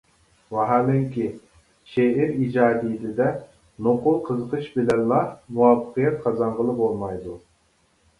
[0.53, 1.25] ۋاھالەنكى،
[1.95, 3.27] شېئىر ئىجادىيىتىدە
[3.87, 5.19] نوقۇل قىزىقىش بىلەنلا
[5.59, 7.37] مۇۋەپپەقىيەت قازانغىلى بولمايدۇ.